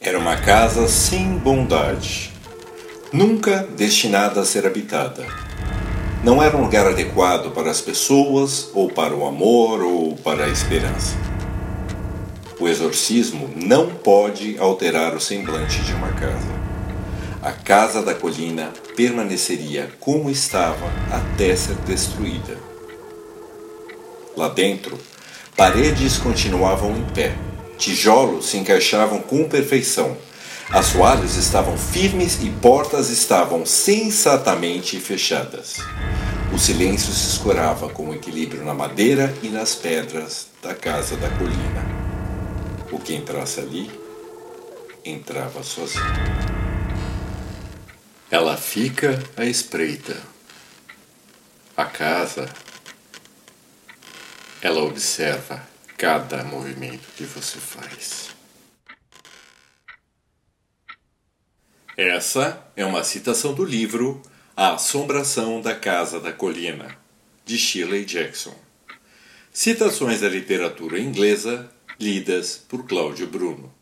Era 0.00 0.16
uma 0.16 0.36
casa 0.36 0.86
sem 0.86 1.36
bondade, 1.38 2.32
nunca 3.12 3.66
destinada 3.76 4.40
a 4.40 4.44
ser 4.44 4.64
habitada. 4.64 5.26
Não 6.22 6.40
era 6.40 6.56
um 6.56 6.62
lugar 6.62 6.86
adequado 6.86 7.50
para 7.50 7.68
as 7.68 7.80
pessoas, 7.80 8.70
ou 8.74 8.88
para 8.88 9.12
o 9.12 9.26
amor, 9.26 9.82
ou 9.82 10.14
para 10.14 10.44
a 10.44 10.48
esperança. 10.48 11.16
O 12.60 12.68
exorcismo 12.68 13.50
não 13.56 13.88
pode 13.88 14.56
alterar 14.60 15.16
o 15.16 15.20
semblante 15.20 15.82
de 15.82 15.92
uma 15.92 16.12
casa. 16.12 16.58
A 17.42 17.50
casa 17.50 18.00
da 18.00 18.14
colina 18.14 18.72
permaneceria 18.96 19.90
como 19.98 20.30
estava 20.30 20.92
até 21.10 21.56
ser 21.56 21.74
destruída. 21.86 22.56
Lá 24.36 24.48
dentro, 24.48 24.96
paredes 25.56 26.18
continuavam 26.18 26.96
em 26.96 27.04
pé, 27.12 27.34
tijolos 27.78 28.50
se 28.50 28.58
encaixavam 28.58 29.20
com 29.20 29.48
perfeição, 29.48 30.16
assoalhos 30.70 31.36
estavam 31.36 31.78
firmes 31.78 32.42
e 32.42 32.50
portas 32.50 33.08
estavam 33.08 33.64
sensatamente 33.64 34.98
fechadas. 34.98 35.76
O 36.52 36.58
silêncio 36.58 37.12
se 37.12 37.30
escorava 37.30 37.88
com 37.88 38.12
equilíbrio 38.12 38.64
na 38.64 38.74
madeira 38.74 39.32
e 39.42 39.48
nas 39.48 39.74
pedras 39.74 40.48
da 40.62 40.74
casa 40.74 41.16
da 41.16 41.30
colina. 41.30 41.86
O 42.90 42.98
que 42.98 43.14
entrasse 43.14 43.60
ali, 43.60 43.90
entrava 45.04 45.62
sozinho. 45.62 46.04
Ela 48.30 48.56
fica 48.56 49.22
à 49.36 49.44
espreita. 49.44 50.16
A 51.76 51.84
casa, 51.84 52.48
ela 54.60 54.82
observa 54.82 55.62
cada 55.98 56.44
movimento 56.44 57.08
que 57.16 57.24
você 57.24 57.58
faz. 57.58 58.28
Essa 61.96 62.64
é 62.76 62.86
uma 62.86 63.02
citação 63.02 63.52
do 63.52 63.64
livro 63.64 64.22
A 64.56 64.74
Assombração 64.74 65.60
da 65.60 65.74
Casa 65.74 66.20
da 66.20 66.32
Colina, 66.32 66.96
de 67.44 67.58
Shirley 67.58 68.04
Jackson. 68.04 68.54
Citações 69.52 70.20
da 70.20 70.28
literatura 70.28 71.00
inglesa 71.00 71.68
lidas 71.98 72.56
por 72.56 72.86
Cláudio 72.86 73.26
Bruno. 73.26 73.74